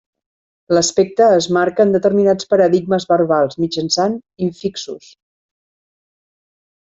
L'aspecte 0.75 1.25
es 1.41 1.47
marca 1.57 1.83
en 1.87 1.91
determinats 1.95 2.49
paradigmes 2.55 3.05
verbals 3.13 3.59
mitjançant 3.65 4.17
infixos. 4.49 5.11